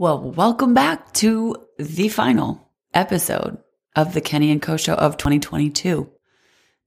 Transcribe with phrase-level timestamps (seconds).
[0.00, 3.58] Well, welcome back to the final episode
[3.94, 6.10] of the Kenny and Co show of 2022.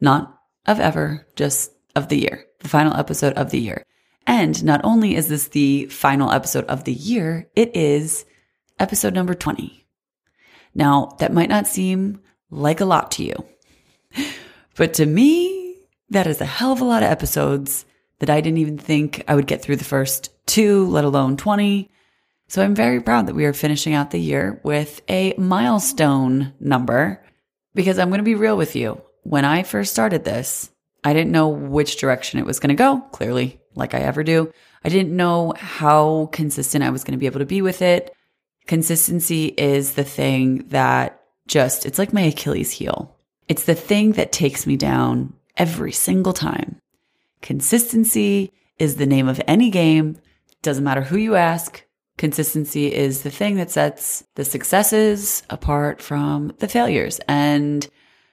[0.02, 3.86] Not of ever, just of the year, the final episode of the year.
[4.26, 8.26] And not only is this the final episode of the year, it is
[8.80, 9.86] episode number 20.
[10.74, 12.20] Now, that might not seem
[12.50, 13.46] like a lot to you,
[14.76, 17.86] but to me, that is a hell of a lot of episodes
[18.18, 21.92] that I didn't even think I would get through the first two, let alone 20.
[22.48, 27.24] So I'm very proud that we are finishing out the year with a milestone number
[27.74, 29.02] because I'm going to be real with you.
[29.24, 30.70] When I first started this,
[31.04, 34.52] I didn't know which direction it was going to go, clearly, like I ever do.
[34.84, 38.14] I didn't know how consistent I was going to be able to be with it.
[38.68, 43.18] Consistency is the thing that just, it's like my Achilles heel.
[43.48, 46.80] It's the thing that takes me down every single time.
[47.42, 50.18] Consistency is the name of any game.
[50.62, 51.83] Doesn't matter who you ask.
[52.18, 57.20] Consistency is the thing that sets the successes apart from the failures.
[57.28, 57.88] And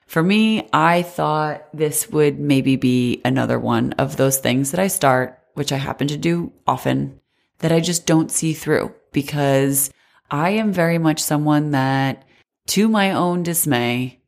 [0.06, 4.89] for me, I thought this would maybe be another one of those things that I
[4.89, 7.20] start, which I happen to do often,
[7.58, 9.91] that I just don't see through because
[10.31, 12.25] I am very much someone that,
[12.69, 14.20] to my own dismay,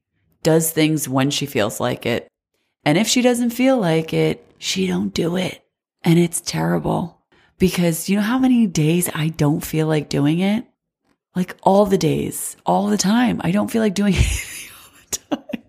[0.43, 2.27] does things when she feels like it.
[2.85, 5.65] And if she doesn't feel like it, she don't do it.
[6.03, 7.22] And it's terrible
[7.63, 10.67] because you know how many days I don't feel like doing it?
[11.37, 13.41] Like all the days, all the time.
[13.45, 15.63] I don't feel like doing it all the time.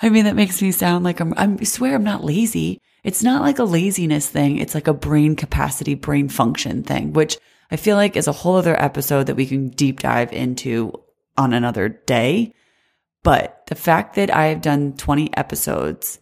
[0.00, 2.80] I mean, that makes me sound like I'm, I swear I'm not lazy.
[3.04, 4.56] It's not like a laziness thing.
[4.56, 7.36] It's like a brain capacity, brain function thing, which
[7.70, 10.94] I feel like is a whole other episode that we can deep dive into
[11.36, 12.54] on another day.
[13.22, 16.20] But the fact that I have done 20 episodes,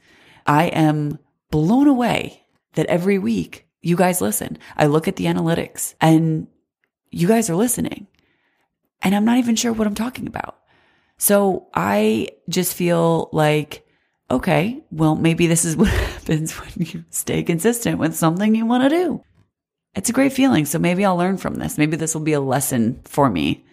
[0.48, 1.20] I am
[1.52, 4.58] blown away that every week you guys listen.
[4.76, 6.48] I look at the analytics and
[7.12, 8.08] you guys are listening
[9.00, 10.58] and I'm not even sure what I'm talking about.
[11.18, 13.86] So I just feel like,
[14.28, 18.82] okay, well, maybe this is what happens when you stay consistent with something you want
[18.82, 19.22] to do.
[19.94, 20.66] It's a great feeling.
[20.66, 21.78] So maybe I'll learn from this.
[21.78, 23.64] Maybe this will be a lesson for me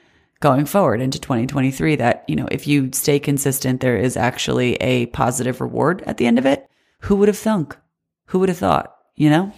[0.41, 5.07] going forward into 2023 that, you know, if you stay consistent, there is actually a
[5.07, 6.69] positive reward at the end of it.
[7.01, 7.75] Who would have thunk?
[8.27, 9.51] Who would have thought, you know?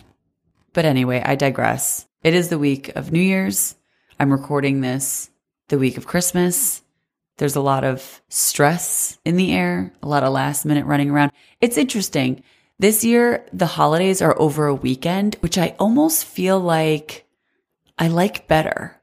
[0.75, 2.05] But anyway, I digress.
[2.21, 3.75] It is the week of New Year's.
[4.19, 5.31] I'm recording this
[5.69, 6.81] the week of Christmas.
[7.37, 11.31] There's a lot of stress in the air, a lot of last minute running around.
[11.61, 12.43] It's interesting.
[12.77, 17.25] This year, the holidays are over a weekend, which I almost feel like
[17.97, 19.01] I like better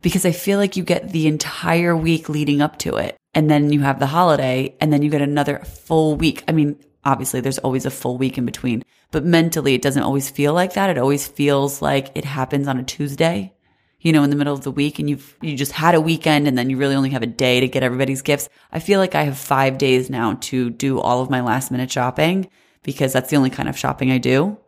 [0.00, 3.16] because I feel like you get the entire week leading up to it.
[3.34, 6.44] And then you have the holiday and then you get another full week.
[6.46, 6.78] I mean,
[7.08, 10.74] obviously there's always a full week in between, but mentally it doesn't always feel like
[10.74, 10.90] that.
[10.90, 13.54] It always feels like it happens on a Tuesday,
[14.00, 16.46] you know, in the middle of the week and you've, you just had a weekend
[16.46, 18.50] and then you really only have a day to get everybody's gifts.
[18.70, 21.90] I feel like I have five days now to do all of my last minute
[21.90, 22.50] shopping
[22.82, 24.58] because that's the only kind of shopping I do.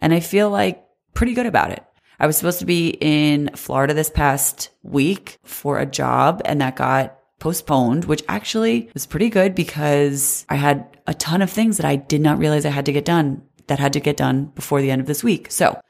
[0.00, 0.82] And I feel like
[1.12, 1.84] pretty good about it.
[2.18, 6.76] I was supposed to be in Florida this past week for a job and that
[6.76, 11.84] got postponed, which actually was pretty good because I had a ton of things that
[11.84, 14.80] I did not realize I had to get done that had to get done before
[14.80, 15.50] the end of this week.
[15.50, 15.80] So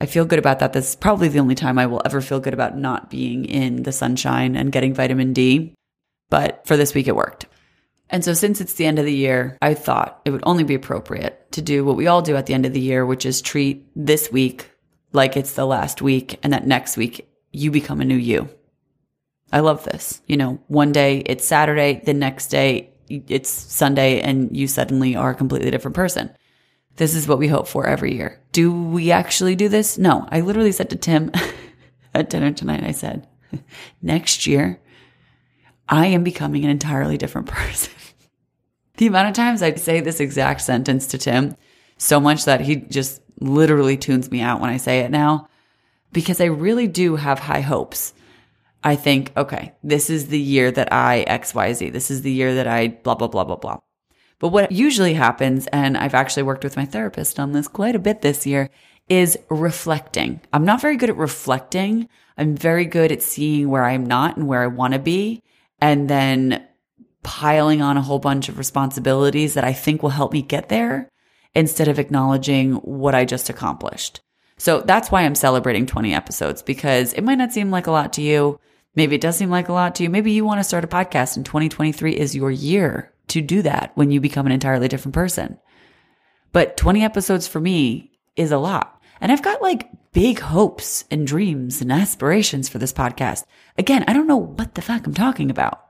[0.00, 0.72] I feel good about that.
[0.72, 3.82] This is probably the only time I will ever feel good about not being in
[3.82, 5.74] the sunshine and getting vitamin D.
[6.30, 7.46] But for this week, it worked.
[8.08, 10.74] And so, since it's the end of the year, I thought it would only be
[10.74, 13.42] appropriate to do what we all do at the end of the year, which is
[13.42, 14.70] treat this week
[15.12, 18.48] like it's the last week and that next week you become a new you.
[19.52, 20.20] I love this.
[20.26, 25.30] You know, one day it's Saturday, the next day it's Sunday, and you suddenly are
[25.30, 26.30] a completely different person.
[26.96, 28.40] This is what we hope for every year.
[28.52, 29.98] Do we actually do this?
[29.98, 30.26] No.
[30.30, 31.30] I literally said to Tim
[32.14, 33.26] at dinner tonight, I said,
[34.02, 34.80] next year,
[35.88, 37.94] I am becoming an entirely different person.
[38.96, 41.56] the amount of times I say this exact sentence to Tim,
[41.96, 45.48] so much that he just literally tunes me out when I say it now,
[46.12, 48.12] because I really do have high hopes
[48.84, 51.92] I think, okay, this is the year that I XYZ.
[51.92, 53.78] This is the year that I blah, blah, blah, blah, blah.
[54.38, 58.00] But what usually happens, and I've actually worked with my therapist on this quite a
[58.00, 58.70] bit this year,
[59.08, 60.40] is reflecting.
[60.52, 62.08] I'm not very good at reflecting.
[62.36, 65.42] I'm very good at seeing where I'm not and where I want to be,
[65.80, 66.64] and then
[67.24, 71.10] piling on a whole bunch of responsibilities that I think will help me get there
[71.54, 74.20] instead of acknowledging what I just accomplished.
[74.56, 78.12] So that's why I'm celebrating 20 episodes because it might not seem like a lot
[78.14, 78.60] to you.
[78.98, 80.10] Maybe it does seem like a lot to you.
[80.10, 83.92] Maybe you want to start a podcast and 2023 is your year to do that
[83.94, 85.56] when you become an entirely different person.
[86.50, 89.00] But 20 episodes for me is a lot.
[89.20, 93.44] And I've got like big hopes and dreams and aspirations for this podcast.
[93.76, 95.86] Again, I don't know what the fuck I'm talking about,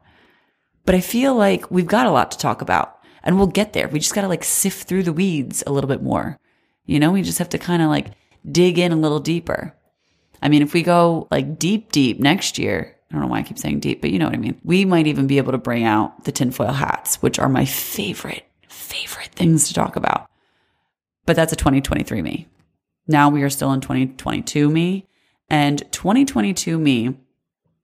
[0.84, 3.88] but I feel like we've got a lot to talk about and we'll get there.
[3.88, 6.38] We just got to like sift through the weeds a little bit more.
[6.84, 8.08] You know, we just have to kind of like
[8.52, 9.74] dig in a little deeper.
[10.42, 13.42] I mean, if we go like deep, deep next year, I don't know why I
[13.42, 14.60] keep saying deep, but you know what I mean.
[14.62, 18.44] We might even be able to bring out the tinfoil hats, which are my favorite,
[18.68, 20.28] favorite things to talk about.
[21.24, 22.48] But that's a 2023 me.
[23.06, 25.06] Now we are still in 2022 me.
[25.50, 27.16] And 2022 me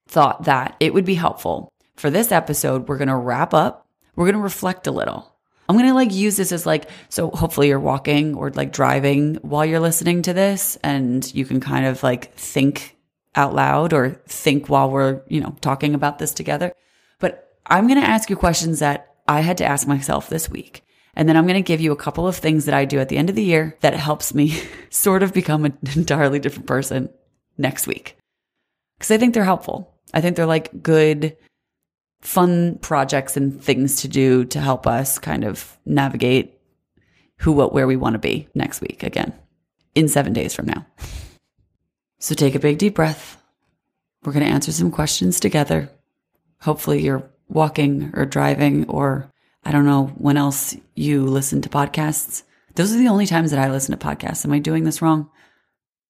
[0.06, 2.88] thought that it would be helpful for this episode.
[2.88, 3.87] We're going to wrap up.
[4.17, 5.35] We're going to reflect a little.
[5.69, 9.37] I'm going to like use this as like, so hopefully you're walking or like driving
[9.37, 12.94] while you're listening to this and you can kind of like think
[13.37, 16.73] out loud or think while we're, you know, talking about this together.
[17.19, 20.83] But I'm going to ask you questions that I had to ask myself this week.
[21.17, 23.09] And then I'm going to give you a couple of things that I do at
[23.09, 24.61] the end of the year that helps me
[24.91, 27.09] sort of become an entirely different person
[27.57, 28.17] next week.
[28.99, 29.93] Cause I think they're helpful.
[30.13, 31.37] I think they're like good,
[32.21, 36.59] fun projects and things to do to help us kind of navigate
[37.39, 39.33] who, what, where we want to be next week again
[39.95, 40.87] in seven days from now.
[42.25, 43.37] So take a big deep breath.
[44.25, 45.91] We're going to answer some questions together.
[46.62, 49.31] Hopefully you're walking or driving or
[49.62, 52.43] I don't know when else you listen to podcasts.
[52.76, 54.43] Those are the only times that I listen to podcasts.
[54.47, 55.29] Am I doing this wrong?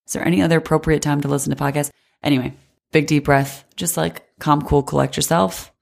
[0.06, 1.90] Is there any other appropriate time to listen to podcasts?
[2.22, 2.55] Anyway,
[2.93, 5.72] big deep breath, just like calm, cool, collect yourself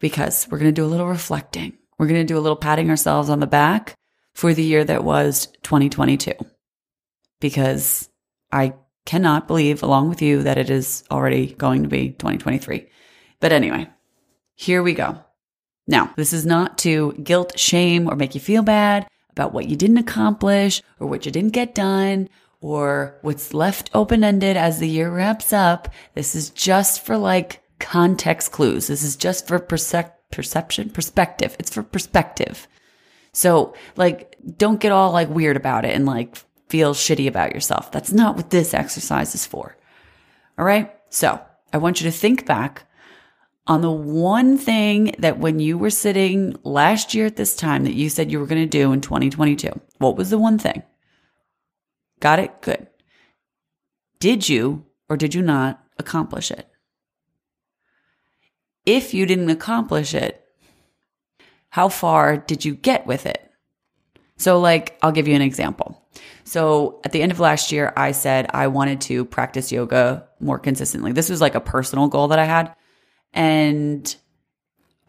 [0.00, 1.76] because we're going to do a little reflecting.
[1.98, 3.96] We're going to do a little patting ourselves on the back
[4.32, 6.32] for the year that was 2022
[7.38, 8.08] because
[8.50, 8.72] I
[9.06, 12.86] cannot believe along with you that it is already going to be 2023.
[13.40, 13.88] But anyway,
[14.54, 15.18] here we go.
[15.86, 19.76] Now, this is not to guilt, shame, or make you feel bad about what you
[19.76, 22.28] didn't accomplish or what you didn't get done
[22.60, 25.88] or what's left open ended as the year wraps up.
[26.14, 28.88] This is just for like context clues.
[28.88, 31.54] This is just for perce- perception, perspective.
[31.58, 32.66] It's for perspective.
[33.32, 36.36] So like, don't get all like weird about it and like
[36.68, 37.92] feel shitty about yourself.
[37.92, 39.76] That's not what this exercise is for.
[40.58, 40.92] All right.
[41.10, 41.40] So
[41.72, 42.84] I want you to think back
[43.66, 47.94] on the one thing that when you were sitting last year at this time that
[47.94, 49.68] you said you were going to do in 2022,
[49.98, 50.82] what was the one thing?
[52.20, 52.62] Got it?
[52.62, 52.86] Good.
[54.20, 56.68] Did you or did you not accomplish it?
[58.84, 60.42] If you didn't accomplish it,
[61.70, 63.50] how far did you get with it?
[64.38, 66.05] So, like, I'll give you an example.
[66.46, 70.60] So, at the end of last year, I said I wanted to practice yoga more
[70.60, 71.10] consistently.
[71.10, 72.72] This was like a personal goal that I had.
[73.32, 74.16] And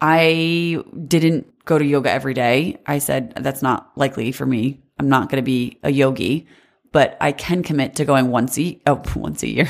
[0.00, 2.80] I didn't go to yoga every day.
[2.86, 4.82] I said, that's not likely for me.
[4.98, 6.48] I'm not going to be a yogi,
[6.90, 9.68] but I can commit to going once a, oh, once a year.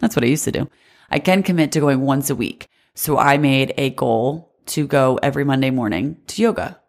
[0.00, 0.68] that's what I used to do.
[1.08, 2.68] I can commit to going once a week.
[2.94, 6.80] So I made a goal to go every Monday morning to yoga.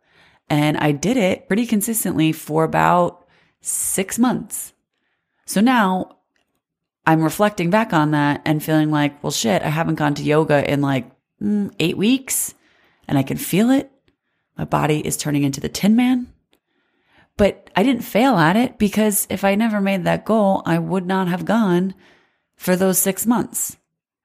[0.50, 3.27] And I did it pretty consistently for about
[3.62, 4.74] six months.
[5.46, 6.18] So now
[7.06, 10.70] I'm reflecting back on that and feeling like, well, shit, I haven't gone to yoga
[10.70, 11.10] in like
[11.42, 12.54] mm, eight weeks
[13.08, 13.90] and I can feel it.
[14.58, 16.34] My body is turning into the tin man.
[17.38, 21.06] But I didn't fail at it because if I never made that goal, I would
[21.06, 21.94] not have gone
[22.56, 23.78] for those six months.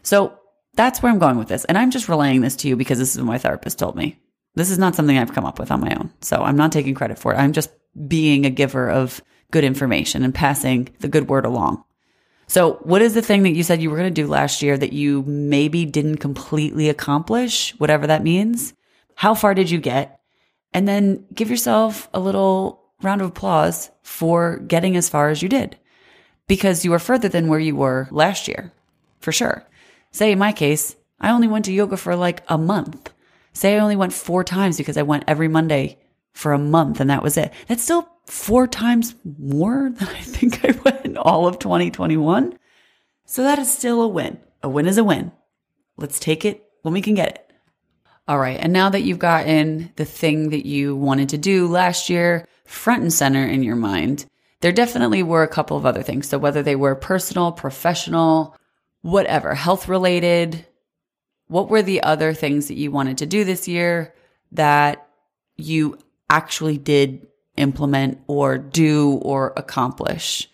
[0.03, 0.39] So
[0.75, 1.67] that's where I'm going with this.
[1.67, 4.19] And I'm just relaying this to you because this is what my therapist told me.
[4.55, 6.11] This is not something I've come up with on my own.
[6.21, 7.37] So I'm not taking credit for it.
[7.37, 7.71] I'm just
[8.07, 11.85] being a giver of good information and passing the good word along.
[12.49, 14.77] So, what is the thing that you said you were going to do last year
[14.77, 18.75] that you maybe didn't completely accomplish, whatever that means?
[19.15, 20.21] How far did you get?
[20.75, 25.49] And then give yourself a little round of applause for getting as far as you
[25.49, 25.77] did
[26.47, 28.73] because you were further than where you were last year,
[29.21, 29.67] for sure.
[30.11, 33.11] Say in my case, I only went to yoga for like a month.
[33.53, 35.99] Say I only went four times because I went every Monday
[36.33, 37.53] for a month and that was it.
[37.69, 42.59] That's still four times more than I think I went all of 2021.
[43.25, 44.39] So that is still a win.
[44.63, 45.33] A win is a win.
[45.97, 47.53] Let's take it when we can get it.
[48.29, 48.59] All right.
[48.61, 53.03] And now that you've gotten the thing that you wanted to do last year front
[53.03, 54.27] and center in your mind,
[54.61, 56.29] there definitely were a couple of other things.
[56.29, 58.57] So whether they were personal, professional,
[59.03, 60.65] whatever, health related,
[61.49, 64.15] what were the other things that you wanted to do this year
[64.53, 65.07] that
[65.57, 65.99] you
[66.33, 67.27] actually did
[67.59, 70.49] implement or do or accomplish.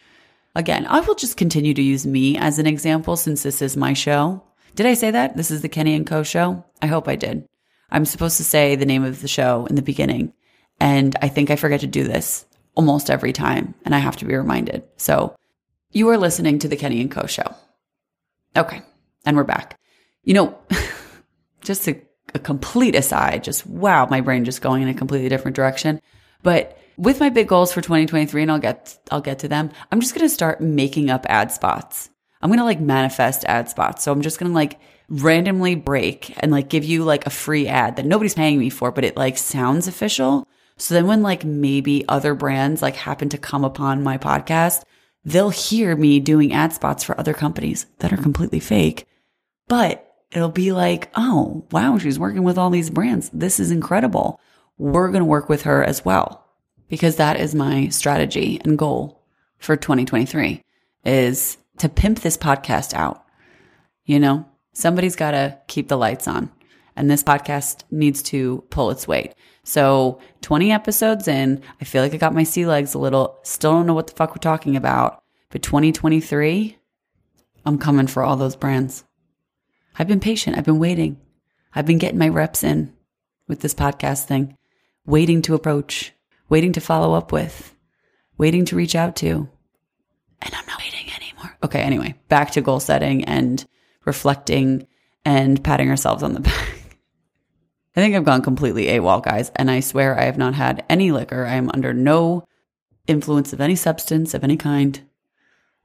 [0.56, 3.92] Again, I will just continue to use me as an example since this is my
[3.92, 4.42] show.
[4.74, 5.36] Did I say that?
[5.36, 6.64] This is the Kenny and Co show?
[6.82, 7.46] I hope I did.
[7.90, 10.32] I'm supposed to say the name of the show in the beginning.
[10.80, 12.44] And I think I forget to do this
[12.74, 14.82] almost every time and I have to be reminded.
[14.96, 15.36] So
[15.92, 17.54] You are listening to the Kenny and Co show.
[18.56, 18.82] Okay.
[19.24, 19.78] And we're back.
[20.24, 20.58] You know,
[21.60, 22.00] just a,
[22.34, 26.00] a complete aside, just wow, my brain just going in a completely different direction.
[26.42, 30.00] But with my big goals for 2023, and I'll get, I'll get to them, I'm
[30.00, 32.10] just going to start making up ad spots.
[32.40, 34.04] I'm going to like manifest ad spots.
[34.04, 37.66] So I'm just going to like randomly break and like give you like a free
[37.66, 40.46] ad that nobody's paying me for, but it like sounds official.
[40.76, 44.82] So then when like maybe other brands like happen to come upon my podcast,
[45.24, 49.06] they'll hear me doing ad spots for other companies that are completely fake,
[49.66, 53.30] but it'll be like, oh, wow, she's working with all these brands.
[53.32, 54.40] This is incredible.
[54.76, 56.46] We're going to work with her as well
[56.88, 59.22] because that is my strategy and goal
[59.58, 60.62] for 2023
[61.04, 63.24] is to pimp this podcast out.
[64.04, 66.50] You know, somebody's got to keep the lights on
[66.96, 69.34] and this podcast needs to pull its weight.
[69.62, 73.72] So 20 episodes in, I feel like I got my sea legs a little, still
[73.72, 75.22] don't know what the fuck we're talking about.
[75.50, 76.76] But 2023,
[77.64, 79.04] I'm coming for all those brands.
[79.98, 80.56] I've been patient.
[80.56, 81.18] I've been waiting.
[81.74, 82.92] I've been getting my reps in
[83.48, 84.56] with this podcast thing,
[85.04, 86.12] waiting to approach,
[86.48, 87.74] waiting to follow up with,
[88.36, 89.48] waiting to reach out to.
[90.40, 91.56] And I'm not waiting anymore.
[91.64, 93.66] Okay, anyway, back to goal setting and
[94.04, 94.86] reflecting
[95.24, 96.68] and patting ourselves on the back.
[97.96, 101.10] I think I've gone completely AWOL, guys, and I swear I have not had any
[101.10, 101.44] liquor.
[101.44, 102.46] I am under no
[103.08, 105.00] influence of any substance of any kind.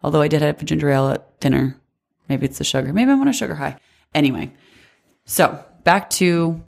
[0.03, 1.77] Although I did have a ginger ale at dinner.
[2.29, 2.93] Maybe it's the sugar.
[2.93, 3.77] Maybe I'm on a sugar high.
[4.13, 4.53] Anyway,
[5.25, 6.63] so back to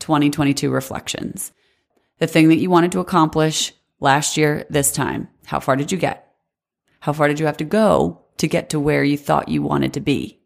[0.00, 1.52] 2022 reflections.
[2.18, 5.98] The thing that you wanted to accomplish last year, this time, how far did you
[5.98, 6.34] get?
[7.00, 9.92] How far did you have to go to get to where you thought you wanted
[9.94, 10.40] to be?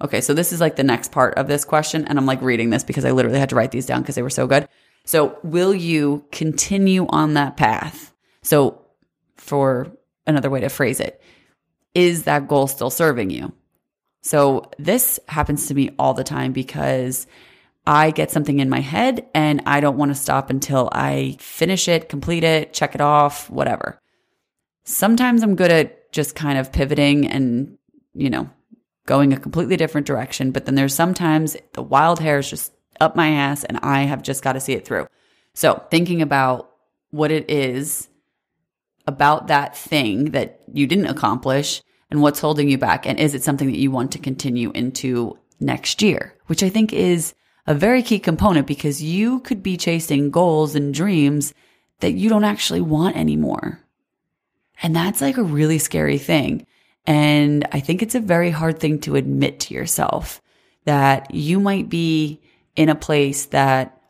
[0.00, 2.04] Okay, so this is like the next part of this question.
[2.06, 4.22] And I'm like reading this because I literally had to write these down because they
[4.22, 4.68] were so good.
[5.04, 8.12] So, will you continue on that path?
[8.42, 8.80] So,
[9.36, 9.90] for
[10.26, 11.20] another way to phrase it,
[11.94, 13.52] is that goal still serving you?
[14.20, 17.26] So, this happens to me all the time because
[17.86, 21.88] I get something in my head and I don't want to stop until I finish
[21.88, 23.98] it, complete it, check it off, whatever.
[24.84, 27.78] Sometimes I'm good at just kind of pivoting and,
[28.12, 28.50] you know,
[29.06, 30.50] going a completely different direction.
[30.50, 34.22] But then there's sometimes the wild hair is just up my ass and I have
[34.22, 35.06] just got to see it through.
[35.54, 36.70] So thinking about
[37.10, 38.08] what it is
[39.06, 43.06] about that thing that you didn't accomplish and what's holding you back.
[43.06, 46.34] And is it something that you want to continue into next year?
[46.46, 47.34] Which I think is
[47.66, 51.52] a very key component because you could be chasing goals and dreams
[52.00, 53.80] that you don't actually want anymore.
[54.82, 56.66] And that's like a really scary thing.
[57.06, 60.40] And I think it's a very hard thing to admit to yourself
[60.84, 62.40] that you might be
[62.76, 64.00] in a place that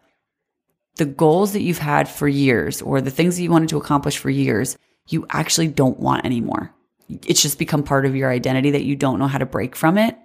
[0.96, 4.18] the goals that you've had for years or the things that you wanted to accomplish
[4.18, 4.76] for years,
[5.08, 6.74] you actually don't want anymore.
[7.08, 9.98] It's just become part of your identity that you don't know how to break from
[9.98, 10.16] it.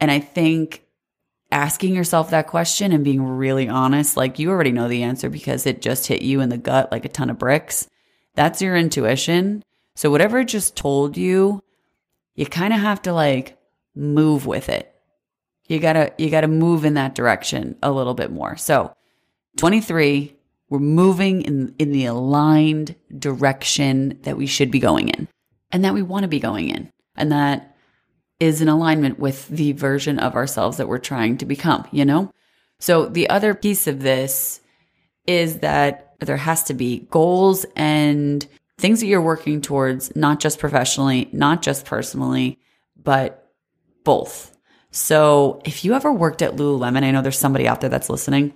[0.00, 0.84] And I think
[1.50, 5.66] asking yourself that question and being really honest, like you already know the answer because
[5.66, 7.88] it just hit you in the gut like a ton of bricks.
[8.34, 9.62] That's your intuition.
[9.94, 11.62] So whatever it just told you,
[12.34, 13.58] you kind of have to like
[13.94, 14.88] move with it.
[15.68, 18.56] You gotta, you gotta move in that direction a little bit more.
[18.56, 18.94] So
[19.58, 20.34] 23,
[20.70, 25.28] we're moving in, in the aligned direction that we should be going in
[25.72, 26.92] and that we want to be going in.
[27.16, 27.76] And that
[28.38, 32.30] is in alignment with the version of ourselves that we're trying to become, you know?
[32.78, 34.60] So the other piece of this
[35.26, 38.46] is that there has to be goals and
[38.78, 42.58] things that you're working towards, not just professionally, not just personally,
[43.00, 43.52] but
[44.04, 44.56] both.
[44.90, 48.52] So if you ever worked at Lululemon, I know there's somebody out there that's listening.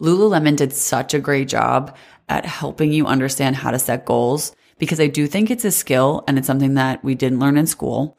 [0.00, 1.96] Lululemon did such a great job
[2.28, 6.24] at helping you understand how to set goals because I do think it's a skill
[6.26, 8.18] and it's something that we didn't learn in school.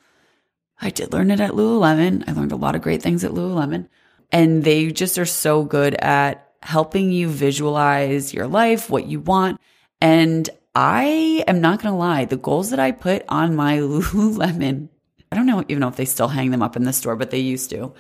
[0.79, 2.23] I did learn it at Lululemon.
[2.27, 3.87] I learned a lot of great things at Lululemon
[4.31, 9.59] and they just are so good at helping you visualize your life, what you want.
[10.01, 12.25] And I am not going to lie.
[12.25, 14.89] The goals that I put on my Lululemon,
[15.31, 17.31] I don't know even know if they still hang them up in the store, but
[17.31, 17.93] they used to.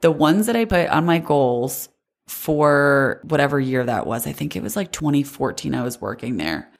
[0.00, 1.88] The ones that I put on my goals
[2.26, 6.71] for whatever year that was, I think it was like 2014, I was working there.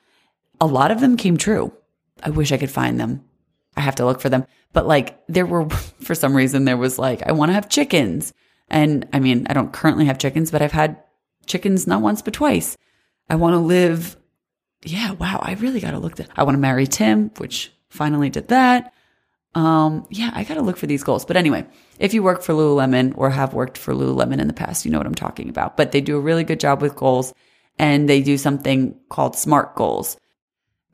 [0.63, 1.73] A lot of them came true.
[2.23, 3.25] I wish I could find them.
[3.77, 4.47] I have to look for them.
[4.73, 5.69] But like there were,
[6.01, 8.33] for some reason, there was like, I want to have chickens.
[8.69, 11.03] And I mean, I don't currently have chickens, but I've had
[11.47, 12.79] chickens not once, but twice.
[13.29, 14.17] I want to live
[14.85, 16.31] yeah, wow, I really got to look that.
[16.37, 18.93] I want to marry Tim, which finally did that.
[19.55, 21.25] Um, yeah, I got to look for these goals.
[21.25, 21.67] But anyway,
[21.99, 24.99] if you work for Lululemon or have worked for Lululemon in the past, you know
[24.99, 25.77] what I'm talking about.
[25.77, 27.33] But they do a really good job with goals
[27.79, 30.17] and they do something called SMART goals.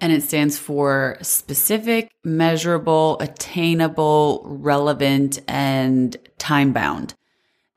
[0.01, 7.15] And it stands for specific, measurable, attainable, relevant, and time bound.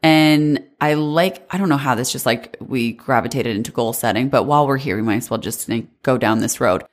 [0.03, 4.29] And I like, I don't know how this just like we gravitated into goal setting,
[4.29, 5.69] but while we're here, we might as well just
[6.03, 6.83] go down this road.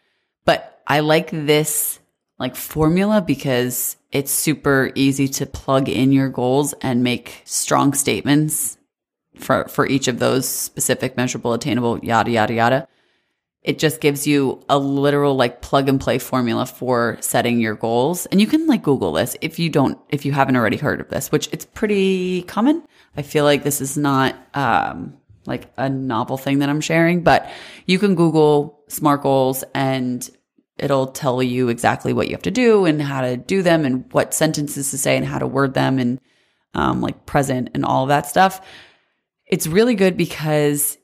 [0.44, 2.00] But I like this
[2.38, 8.78] like formula because it's super easy to plug in your goals and make strong statements
[9.36, 12.88] for, for each of those specific, measurable, attainable, yada, yada, yada.
[13.68, 18.24] It just gives you a literal like plug and play formula for setting your goals.
[18.24, 21.10] And you can like Google this if you don't, if you haven't already heard of
[21.10, 22.82] this, which it's pretty common.
[23.14, 27.50] I feel like this is not, um, like a novel thing that I'm sharing, but
[27.84, 30.26] you can Google SMART goals and
[30.78, 34.10] it'll tell you exactly what you have to do and how to do them and
[34.14, 36.22] what sentences to say and how to word them and
[36.72, 38.66] um, like present and all that stuff.
[39.46, 40.96] It's really good because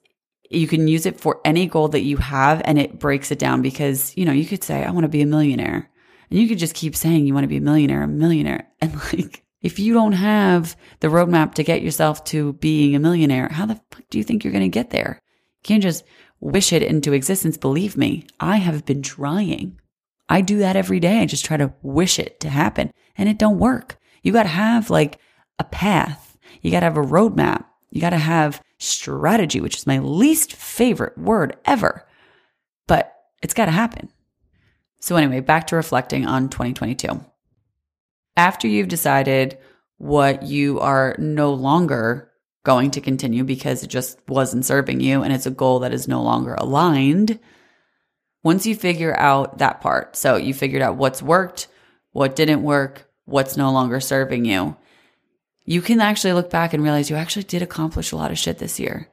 [0.54, 3.62] you can use it for any goal that you have and it breaks it down
[3.62, 5.90] because, you know, you could say, I want to be a millionaire.
[6.30, 8.68] And you could just keep saying you want to be a millionaire, a millionaire.
[8.80, 13.48] And like, if you don't have the roadmap to get yourself to being a millionaire,
[13.50, 15.20] how the fuck do you think you're going to get there?
[15.62, 16.04] You can't just
[16.40, 17.56] wish it into existence.
[17.56, 19.80] Believe me, I have been trying.
[20.28, 21.20] I do that every day.
[21.20, 23.98] I just try to wish it to happen and it don't work.
[24.22, 25.18] You got to have like
[25.58, 26.36] a path.
[26.60, 27.64] You got to have a roadmap.
[27.90, 32.06] You got to have strategy, which is my least favorite word ever,
[32.86, 34.08] but it's got to happen.
[35.00, 37.24] So anyway, back to reflecting on 2022.
[38.36, 39.58] After you've decided
[39.98, 42.30] what you are no longer
[42.64, 46.08] going to continue because it just wasn't serving you and it's a goal that is
[46.08, 47.38] no longer aligned.
[48.42, 51.68] Once you figure out that part, so you figured out what's worked,
[52.12, 54.76] what didn't work, what's no longer serving you,
[55.64, 58.58] you can actually look back and realize you actually did accomplish a lot of shit
[58.58, 59.08] this year.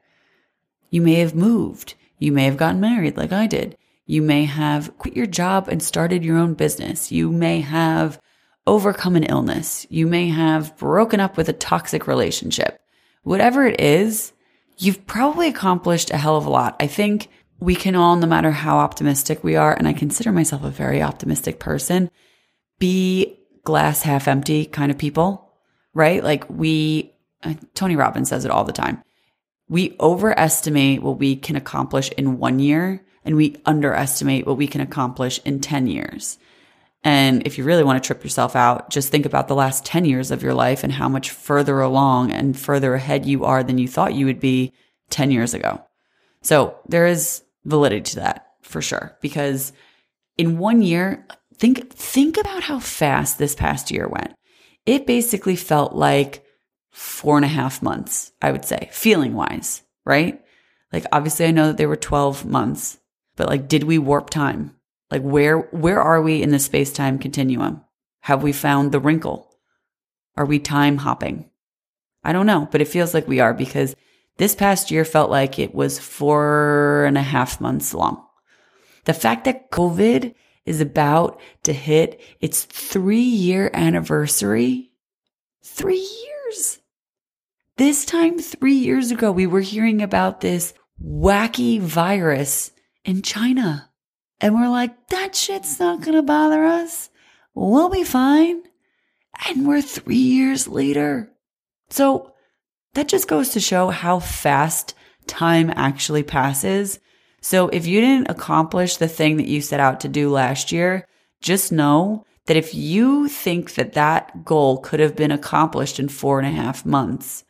[0.89, 1.96] You may have moved.
[2.17, 3.77] You may have gotten married like I did.
[4.05, 7.12] You may have quit your job and started your own business.
[7.12, 8.20] You may have
[8.67, 9.88] overcome an illness.
[9.89, 12.81] You may have broken up with a toxic relationship
[13.24, 14.34] whatever it is,
[14.78, 16.76] you've probably accomplished a hell of a lot.
[16.80, 20.63] I think we can all, no matter how optimistic we are, and I consider myself
[20.63, 22.10] a very optimistic person,
[22.80, 25.51] be glass half empty kind of people,
[25.93, 26.23] right?
[26.23, 29.04] Like we, uh, Tony Robbins says it all the time.
[29.69, 34.82] We overestimate what we can accomplish in one year and we underestimate what we can
[34.82, 36.38] accomplish in 10 years.
[37.04, 40.06] And if you really want to trip yourself out, just think about the last 10
[40.06, 43.77] years of your life and how much further along and further ahead you are than
[43.77, 44.73] you thought you would be
[45.10, 45.84] 10 years ago.
[46.41, 49.17] So there is validity to that for sure.
[49.21, 49.73] Because
[50.38, 51.25] in one year,
[51.56, 54.34] think, think about how fast this past year went.
[54.86, 56.44] It basically felt like
[56.91, 60.41] four and a half months, I would say, feeling wise, right?
[60.91, 62.98] Like obviously I know that there were 12 months,
[63.36, 64.76] but like, did we warp time?
[65.10, 67.82] Like where where are we in the space-time continuum?
[68.22, 69.54] Have we found the wrinkle?
[70.38, 71.50] Are we time hopping?
[72.24, 73.96] I don't know, but it feels like we are because
[74.38, 78.26] this past year felt like it was four and a half months long.
[79.06, 80.34] The fact that COVID
[80.65, 84.91] is about to hit its three year anniversary,
[85.63, 86.80] three years.
[87.78, 92.71] This time, three years ago, we were hearing about this wacky virus
[93.04, 93.89] in China.
[94.39, 97.10] And we're like, that shit's not going to bother us.
[97.54, 98.62] We'll be fine.
[99.47, 101.32] And we're three years later.
[101.89, 102.34] So
[102.93, 104.93] that just goes to show how fast
[105.28, 107.00] time actually passes.
[107.41, 111.08] So if you didn't accomplish the thing that you set out to do last year,
[111.41, 116.39] just know that if you think that that goal could have been accomplished in four
[116.39, 117.43] and a half months,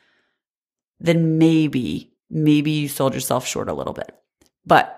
[0.99, 4.11] then maybe, maybe you sold yourself short a little bit.
[4.65, 4.97] But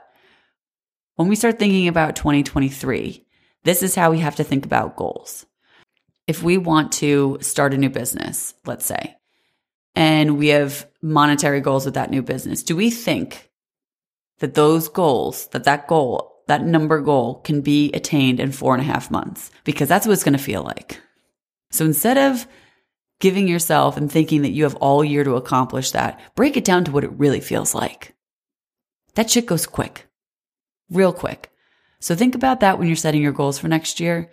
[1.15, 3.25] when we start thinking about 2023,
[3.63, 5.45] this is how we have to think about goals.
[6.27, 9.15] If we want to start a new business, let's say,
[9.95, 13.51] and we have monetary goals with that new business, do we think
[14.43, 18.81] that those goals, that that goal, that number goal can be attained in four and
[18.81, 19.49] a half months?
[19.63, 20.99] Because that's what it's going to feel like.
[21.71, 22.45] So instead of
[23.21, 26.83] giving yourself and thinking that you have all year to accomplish that, break it down
[26.83, 28.15] to what it really feels like.
[29.15, 30.09] That shit goes quick
[30.89, 31.49] real quick.
[32.01, 34.29] So think about that when you're setting your goals for next year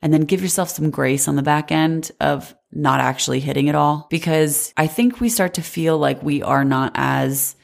[0.00, 3.74] and then give yourself some grace on the back end of not actually hitting it
[3.74, 7.54] all because I think we start to feel like we are not as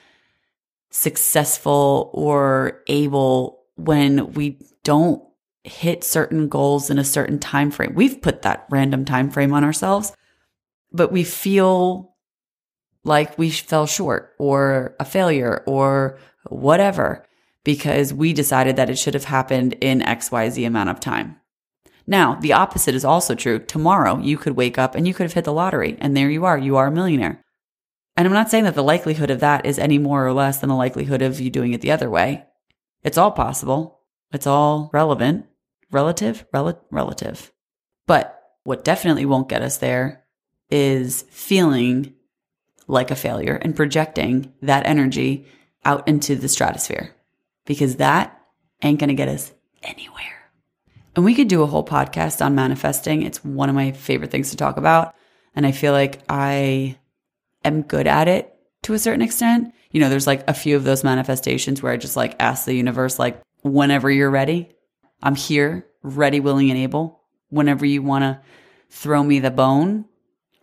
[0.93, 5.23] successful or able when we don't
[5.65, 7.95] hit certain goals in a certain time frame.
[7.95, 10.15] We've put that random time frame on ourselves,
[10.93, 12.15] but we feel
[13.05, 17.27] like we fell short or a failure or whatever
[17.65, 21.37] because we decided that it should have happened in XYZ amount of time.
[22.07, 23.61] Now, the opposite is also true.
[23.61, 26.45] Tomorrow, you could wake up and you could have hit the lottery, and there you
[26.45, 26.59] are.
[26.59, 27.43] You are a millionaire.
[28.17, 30.69] And I'm not saying that the likelihood of that is any more or less than
[30.69, 32.45] the likelihood of you doing it the other way.
[33.03, 34.01] It's all possible.
[34.33, 35.47] It's all relevant,
[35.91, 37.53] relative, rel- relative.
[38.07, 40.25] But what definitely won't get us there
[40.71, 42.15] is feeling
[42.87, 45.47] like a failure and projecting that energy
[45.85, 47.15] out into the stratosphere
[47.65, 48.39] because that
[48.83, 50.51] ain't going to get us anywhere.
[51.15, 53.23] And we could do a whole podcast on manifesting.
[53.23, 55.15] It's one of my favorite things to talk about.
[55.55, 56.97] And I feel like I
[57.65, 59.75] am good at it to a certain extent.
[59.91, 62.75] You know, there's like a few of those manifestations where I just like ask the
[62.75, 64.71] universe, like, whenever you're ready,
[65.23, 67.21] I'm here, ready, willing, and able.
[67.49, 68.41] Whenever you want to
[68.91, 70.07] throw me the bone,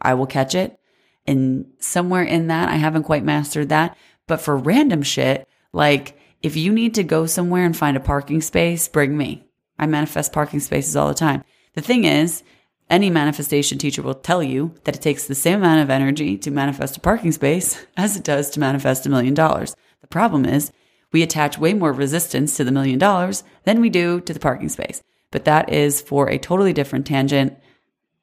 [0.01, 0.77] I will catch it.
[1.25, 3.95] And somewhere in that, I haven't quite mastered that.
[4.27, 8.41] But for random shit, like if you need to go somewhere and find a parking
[8.41, 9.45] space, bring me.
[9.77, 11.43] I manifest parking spaces all the time.
[11.73, 12.43] The thing is,
[12.89, 16.51] any manifestation teacher will tell you that it takes the same amount of energy to
[16.51, 19.75] manifest a parking space as it does to manifest a million dollars.
[20.01, 20.71] The problem is
[21.11, 24.69] we attach way more resistance to the million dollars than we do to the parking
[24.69, 25.01] space.
[25.31, 27.57] But that is for a totally different tangent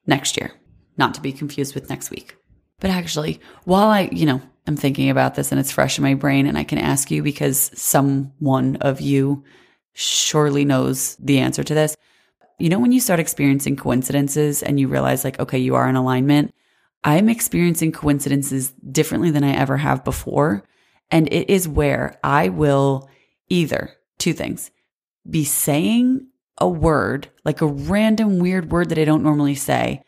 [0.07, 0.53] next year,
[0.97, 2.37] not to be confused with next week.
[2.81, 6.15] But actually, while I, you know, I'm thinking about this and it's fresh in my
[6.15, 9.45] brain and I can ask you because someone of you
[9.93, 11.97] surely knows the answer to this.
[12.59, 15.97] You know, when you start experiencing coincidences and you realize, like, okay, you are in
[15.97, 16.55] alignment,
[17.05, 20.65] I'm experiencing coincidences differently than I ever have before.
[21.11, 23.09] And it is where I will
[23.49, 24.71] either two things
[25.29, 26.27] be saying
[26.59, 30.03] a word, like a random weird word that I don't normally say.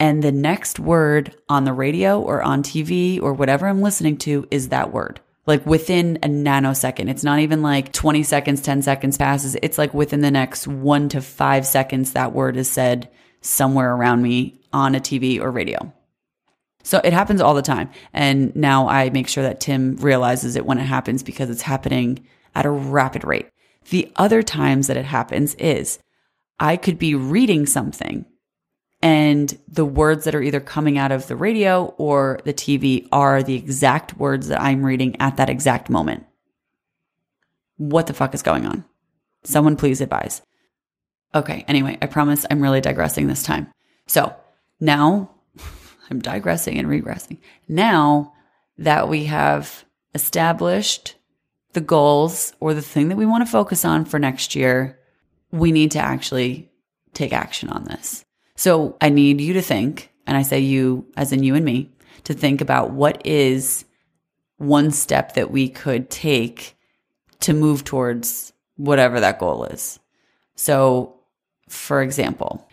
[0.00, 4.48] And the next word on the radio or on TV or whatever I'm listening to
[4.50, 7.08] is that word like within a nanosecond.
[7.08, 9.56] It's not even like 20 seconds, 10 seconds passes.
[9.62, 14.22] It's like within the next one to five seconds, that word is said somewhere around
[14.22, 15.92] me on a TV or radio.
[16.84, 17.90] So it happens all the time.
[18.12, 22.26] And now I make sure that Tim realizes it when it happens because it's happening
[22.54, 23.48] at a rapid rate.
[23.90, 25.98] The other times that it happens is
[26.58, 28.26] I could be reading something
[29.02, 33.42] and the words that are either coming out of the radio or the TV are
[33.42, 36.24] the exact words that I'm reading at that exact moment.
[37.76, 38.84] What the fuck is going on?
[39.42, 40.40] Someone please advise.
[41.34, 43.72] Okay, anyway, I promise I'm really digressing this time.
[44.06, 44.34] So
[44.78, 45.30] now
[46.10, 47.38] I'm digressing and regressing.
[47.68, 48.34] Now
[48.78, 49.84] that we have
[50.14, 51.16] established
[51.72, 54.98] the goals or the thing that we want to focus on for next year,
[55.50, 56.70] we need to actually
[57.14, 58.24] take action on this.
[58.56, 61.90] So I need you to think, and I say you as in you and me,
[62.24, 63.84] to think about what is
[64.58, 66.76] one step that we could take
[67.40, 69.98] to move towards whatever that goal is.
[70.54, 71.20] So,
[71.68, 72.68] for example,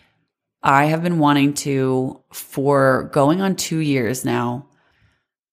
[0.62, 4.68] I have been wanting to, for going on two years now,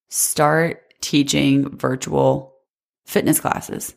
[0.09, 2.55] start teaching virtual
[3.05, 3.95] fitness classes.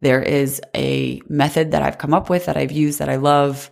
[0.00, 3.70] There is a method that I've come up with that I've used that I love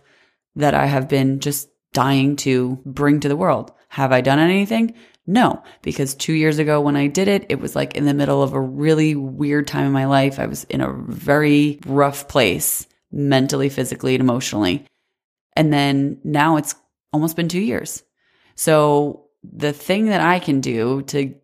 [0.57, 3.71] that I have been just dying to bring to the world.
[3.89, 4.93] Have I done anything?
[5.25, 8.41] No, because two years ago when I did it, it was like in the middle
[8.43, 10.39] of a really weird time in my life.
[10.39, 14.85] I was in a very rough place mentally, physically, and emotionally.
[15.55, 16.75] And then now it's
[17.11, 18.03] almost been two years.
[18.55, 21.35] So the thing that I can do to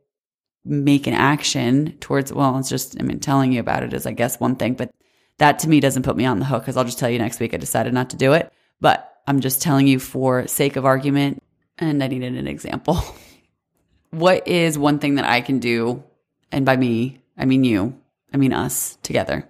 [0.65, 4.11] make an action towards, well, it's just, I mean, telling you about it is, I
[4.11, 4.91] guess, one thing, but
[5.39, 7.39] that to me doesn't put me on the hook because I'll just tell you next
[7.39, 8.51] week I decided not to do it.
[8.83, 11.41] But I'm just telling you for sake of argument,
[11.79, 13.01] and I needed an example.
[14.09, 16.03] what is one thing that I can do?
[16.51, 17.97] And by me, I mean you,
[18.33, 19.49] I mean us together,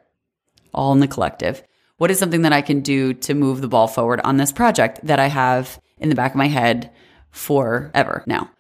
[0.72, 1.64] all in the collective.
[1.98, 5.00] What is something that I can do to move the ball forward on this project
[5.02, 6.92] that I have in the back of my head
[7.32, 8.52] forever now?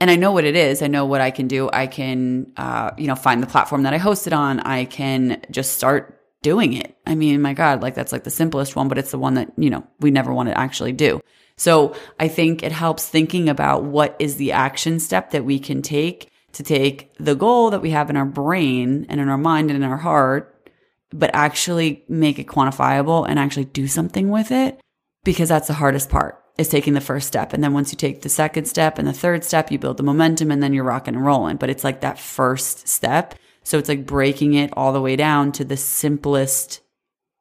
[0.00, 0.82] and I know what it is.
[0.82, 1.70] I know what I can do.
[1.72, 4.58] I can, uh, you know, find the platform that I hosted on.
[4.58, 6.96] I can just start doing it.
[7.04, 9.50] I mean, my God, like that's like the simplest one, but it's the one that,
[9.56, 11.20] you know, we never want to actually do.
[11.56, 15.82] So I think it helps thinking about what is the action step that we can
[15.82, 19.70] take to take the goal that we have in our brain and in our mind
[19.70, 20.70] and in our heart,
[21.10, 24.78] but actually make it quantifiable and actually do something with it
[25.24, 27.52] because that's the hardest part is taking the first step.
[27.52, 30.02] And then once you take the second step and the third step, you build the
[30.04, 31.56] momentum and then you're rocking and rolling.
[31.56, 35.50] But it's like that first step so it's like breaking it all the way down
[35.52, 36.80] to the simplest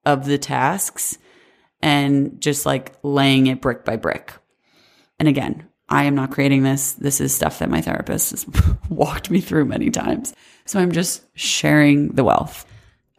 [0.05, 1.17] of the tasks
[1.81, 4.33] and just like laying it brick by brick.
[5.19, 6.93] And again, I am not creating this.
[6.93, 8.47] This is stuff that my therapist has
[8.89, 10.33] walked me through many times.
[10.65, 12.65] So I'm just sharing the wealth.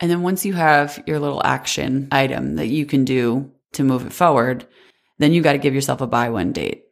[0.00, 4.06] And then once you have your little action item that you can do to move
[4.06, 4.66] it forward,
[5.18, 6.84] then you got to give yourself a buy one date.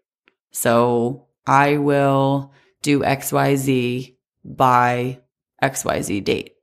[0.51, 5.22] So I will do XYZ by
[5.63, 6.55] XYZ date.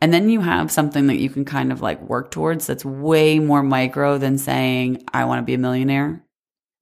[0.00, 3.38] And then you have something that you can kind of like work towards that's way
[3.38, 6.24] more micro than saying, I want to be a millionaire.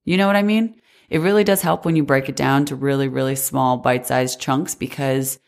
[0.05, 0.81] You know what I mean?
[1.09, 4.39] It really does help when you break it down to really, really small bite sized
[4.39, 5.39] chunks because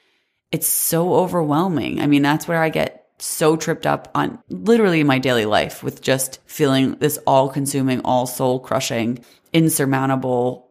[0.52, 2.00] it's so overwhelming.
[2.00, 6.02] I mean, that's where I get so tripped up on literally my daily life with
[6.02, 10.70] just feeling this all consuming, all soul crushing, insurmountable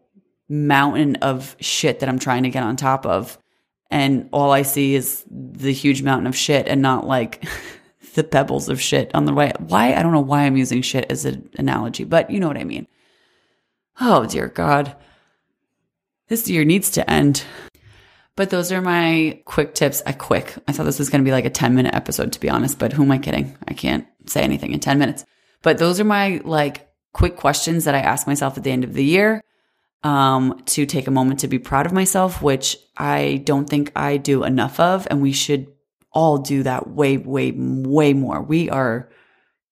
[0.49, 3.39] mountain of shit that I'm trying to get on top of.
[3.93, 7.47] And all I see is the huge mountain of shit and not like
[8.15, 9.53] the pebbles of shit on the way.
[9.59, 9.95] Why?
[9.95, 12.65] I don't know why I'm using shit as an analogy, but you know what I
[12.65, 12.89] mean.
[14.01, 14.97] Oh, dear God.
[16.29, 17.45] This year needs to end.
[18.35, 20.03] But those are my quick tips.
[20.07, 20.55] A quick.
[20.67, 22.79] I thought this was going to be like a 10 minute episode, to be honest,
[22.79, 23.59] but who am I kidding?
[23.69, 25.27] I can't say anything in 10 minutes.
[25.61, 28.95] But those are my like quick questions that I ask myself at the end of
[28.95, 29.43] the year
[30.03, 34.17] um, to take a moment to be proud of myself, which I don't think I
[34.17, 35.07] do enough of.
[35.11, 35.69] And we should
[36.13, 38.43] all do that way, way, way more.
[38.43, 39.09] We are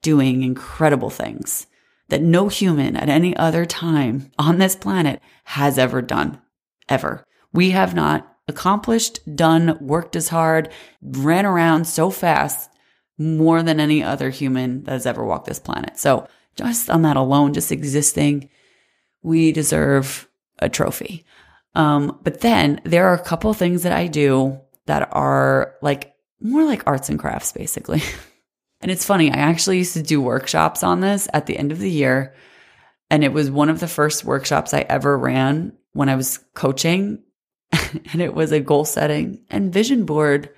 [0.03, 1.67] doing incredible things
[2.09, 6.41] that no human at any other time on this planet has ever done,
[6.89, 7.25] ever.
[7.53, 10.71] We have not accomplished, done, worked as hard,
[11.03, 12.71] ran around so fast
[13.19, 15.99] more than any other human that has ever walked this planet.
[15.99, 18.49] So just on that alone, just existing,
[19.23, 20.29] we deserve
[20.59, 21.25] a trophy.
[21.75, 26.65] Um, but then there are a couple things that I do that are like more
[26.65, 28.03] like arts and crafts, basically.
[28.81, 31.79] and it's funny, I actually used to do workshops on this at the end of
[31.79, 32.35] the year.
[33.11, 37.23] And it was one of the first workshops I ever ran when I was coaching
[38.13, 40.51] and it was a goal setting and vision board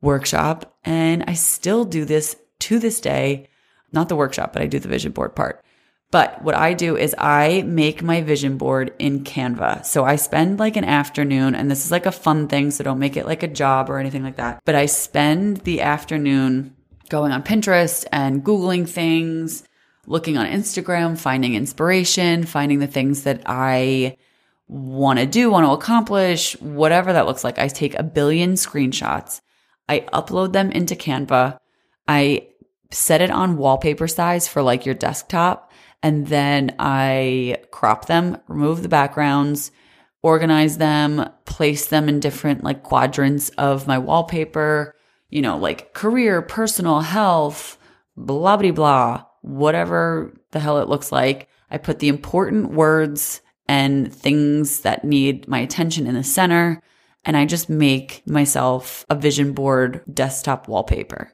[0.00, 0.76] workshop.
[0.84, 3.48] And I still do this to this day,
[3.92, 5.63] not the workshop, but I do the vision board part.
[6.10, 9.84] But what I do is I make my vision board in Canva.
[9.84, 12.70] So I spend like an afternoon, and this is like a fun thing.
[12.70, 14.62] So don't make it like a job or anything like that.
[14.64, 16.76] But I spend the afternoon
[17.08, 19.64] going on Pinterest and Googling things,
[20.06, 24.16] looking on Instagram, finding inspiration, finding the things that I
[24.68, 27.58] want to do, want to accomplish, whatever that looks like.
[27.58, 29.40] I take a billion screenshots.
[29.88, 31.58] I upload them into Canva.
[32.08, 32.48] I
[32.90, 35.63] set it on wallpaper size for like your desktop.
[36.04, 39.72] And then I crop them, remove the backgrounds,
[40.22, 44.94] organize them, place them in different like quadrants of my wallpaper,
[45.30, 47.78] you know, like career, personal, health,
[48.18, 51.48] blah, blah, blah, whatever the hell it looks like.
[51.70, 56.82] I put the important words and things that need my attention in the center.
[57.24, 61.33] And I just make myself a vision board desktop wallpaper.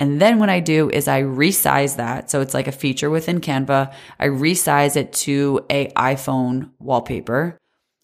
[0.00, 2.30] And then what I do is I resize that.
[2.30, 3.92] So it's like a feature within Canva.
[4.18, 7.58] I resize it to a iPhone wallpaper.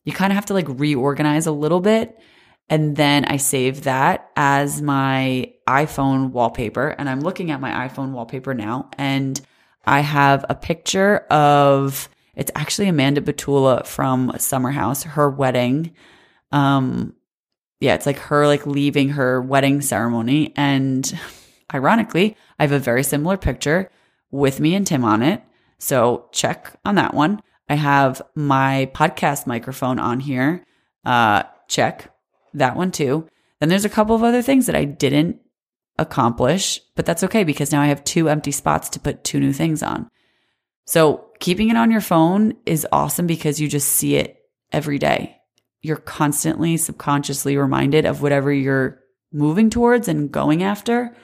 [0.04, 2.20] You kind of have to like reorganize a little bit.
[2.68, 6.88] And then I save that as my iPhone wallpaper.
[6.88, 9.40] And I'm looking at my iPhone wallpaper now and
[9.86, 15.94] I have a picture of it's actually Amanda Batula from Summer House, her wedding.
[16.52, 17.14] Um,
[17.80, 20.52] yeah, it's like her like leaving her wedding ceremony.
[20.56, 21.18] And
[21.72, 23.90] ironically, I have a very similar picture
[24.30, 25.42] with me and Tim on it.
[25.78, 27.40] So check on that one.
[27.68, 30.64] I have my podcast microphone on here.
[31.04, 32.12] Uh, check
[32.54, 33.28] that one too.
[33.60, 35.40] Then there's a couple of other things that I didn't
[35.98, 39.52] accomplish, but that's okay because now I have two empty spots to put two new
[39.52, 40.08] things on.
[40.84, 44.38] So keeping it on your phone is awesome because you just see it
[44.72, 45.36] every day.
[45.80, 49.00] You're constantly subconsciously reminded of whatever you're
[49.32, 51.14] moving towards and going after.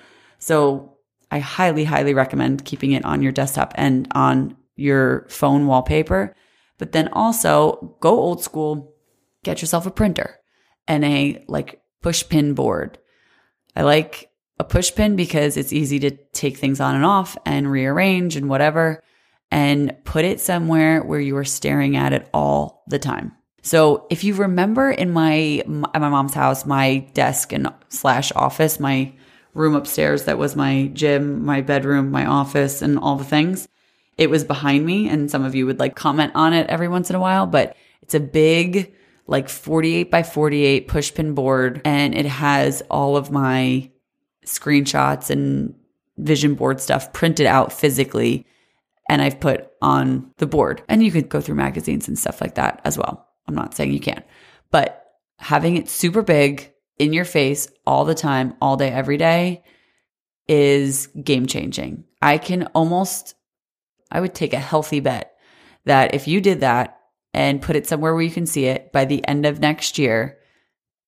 [0.42, 0.98] So
[1.30, 6.34] I highly, highly recommend keeping it on your desktop and on your phone wallpaper.
[6.78, 8.92] But then also go old school,
[9.44, 10.40] get yourself a printer
[10.88, 12.98] and a like push pin board.
[13.76, 17.70] I like a push pin because it's easy to take things on and off and
[17.70, 19.00] rearrange and whatever
[19.52, 23.30] and put it somewhere where you are staring at it all the time.
[23.62, 25.62] So if you remember in my
[25.94, 29.12] at my mom's house, my desk and slash office, my
[29.54, 33.68] room upstairs that was my gym, my bedroom, my office, and all the things.
[34.18, 37.10] It was behind me, and some of you would like comment on it every once
[37.10, 38.94] in a while, but it's a big,
[39.26, 43.90] like 48 by 48 pushpin board, and it has all of my
[44.44, 45.74] screenshots and
[46.18, 48.46] vision board stuff printed out physically
[49.08, 50.82] and I've put on the board.
[50.88, 53.28] And you could go through magazines and stuff like that as well.
[53.46, 54.24] I'm not saying you can't,
[54.70, 59.62] but having it super big in your face all the time, all day, every day
[60.48, 62.04] is game changing.
[62.20, 63.34] I can almost,
[64.10, 65.34] I would take a healthy bet
[65.84, 66.98] that if you did that
[67.34, 70.38] and put it somewhere where you can see it by the end of next year,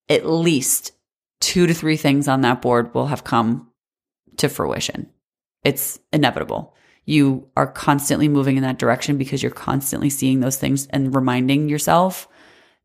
[0.08, 0.92] at least
[1.40, 3.70] two to three things on that board will have come
[4.38, 5.10] to fruition.
[5.62, 6.74] It's inevitable.
[7.04, 11.68] You are constantly moving in that direction because you're constantly seeing those things and reminding
[11.68, 12.28] yourself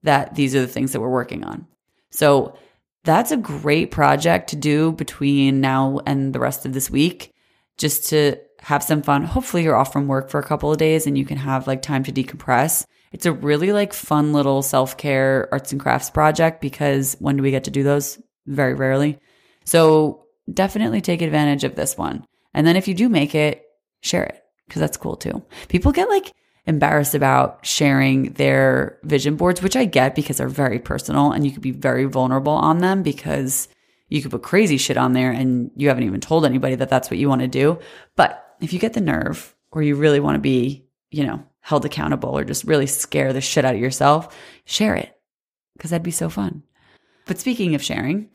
[0.04, 1.68] that these are the things that we're working on.
[2.12, 2.58] So
[3.04, 7.34] that's a great project to do between now and the rest of this week,
[7.78, 9.24] just to have some fun.
[9.24, 11.82] Hopefully you're off from work for a couple of days and you can have like
[11.82, 12.86] time to decompress.
[13.12, 17.52] It's a really like fun little self-care arts and crafts project because when do we
[17.52, 18.22] get to do those?
[18.46, 19.20] Very rarely.
[19.64, 22.26] So definitely take advantage of this one.
[22.54, 23.64] And then if you do make it,
[24.02, 25.44] share it because that's cool too.
[25.68, 26.34] People get like
[26.70, 31.52] embarrassed about sharing their vision boards, which I get because they're very personal and you
[31.52, 33.68] could be very vulnerable on them because
[34.08, 37.10] you could put crazy shit on there and you haven't even told anybody that that's
[37.10, 37.80] what you want to do.
[38.16, 41.86] But if you get the nerve or you really want to be, you know, held
[41.86, 45.20] accountable or just really scare the shit out of yourself, share it
[45.74, 46.64] because that'd be so fun.
[47.26, 48.30] But speaking of sharing,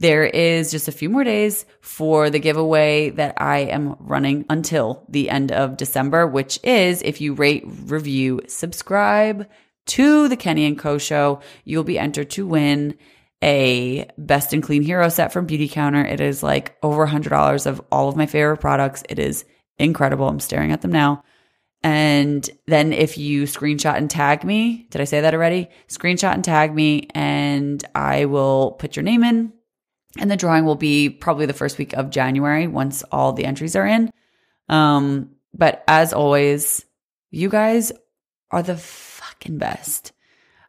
[0.00, 5.04] there is just a few more days for the giveaway that I am running until
[5.10, 9.46] the end of December, which is if you rate, review, subscribe
[9.88, 12.96] to the Kenny and Co show, you'll be entered to win
[13.44, 16.10] a Best in Clean hero set from Beautycounter.
[16.10, 19.02] It is like over a hundred dollars of all of my favorite products.
[19.10, 19.44] It is
[19.78, 20.26] incredible.
[20.26, 21.24] I'm staring at them now.
[21.82, 25.68] And then if you screenshot and tag me, did I say that already?
[25.88, 29.52] Screenshot and tag me and I will put your name in
[30.18, 33.76] and the drawing will be probably the first week of January once all the entries
[33.76, 34.10] are in.
[34.68, 36.84] Um, but as always,
[37.30, 37.92] you guys
[38.50, 40.12] are the fucking best.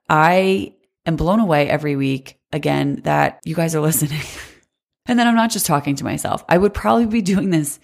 [0.10, 0.76] I
[1.06, 4.22] am blown away every week again that you guys are listening.
[5.06, 6.44] and then I'm not just talking to myself.
[6.48, 7.80] I would probably be doing this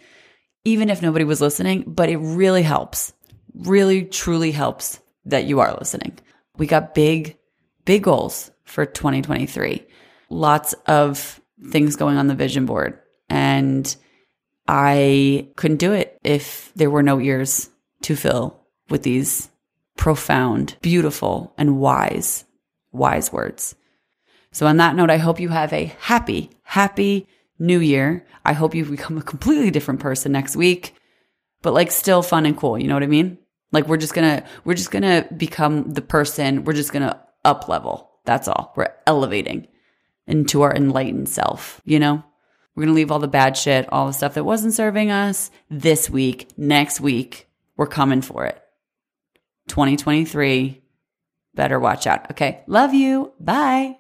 [0.66, 3.14] even if nobody was listening, but it really helps.
[3.54, 6.20] Really, truly helps that you are listening.
[6.58, 7.38] We got big,
[7.86, 9.86] big goals for 2023.
[10.30, 11.40] Lots of
[11.70, 13.00] things going on the vision board.
[13.30, 13.96] And
[14.68, 17.70] I couldn't do it if there were no ears
[18.04, 19.50] to fill with these
[19.96, 22.46] profound, beautiful, and wise,
[22.92, 23.76] wise words.
[24.52, 27.28] So, on that note, I hope you have a happy, happy
[27.60, 28.26] new year.
[28.46, 30.96] I hope you become a completely different person next week,
[31.62, 32.78] but like still fun and cool.
[32.78, 33.38] You know what I mean?
[33.72, 36.64] Like we're just gonna, we're just gonna become the person.
[36.64, 38.10] We're just gonna up level.
[38.26, 38.74] That's all.
[38.76, 39.68] We're elevating
[40.28, 42.24] into our enlightened self, you know?
[42.76, 45.50] We're going to leave all the bad shit, all the stuff that wasn't serving us
[45.68, 47.48] this week, next week.
[47.76, 48.62] We're coming for it.
[49.70, 50.84] 2023.
[51.56, 52.30] Better watch out.
[52.30, 52.64] Okay.
[52.68, 53.34] Love you.
[53.40, 53.98] Bye.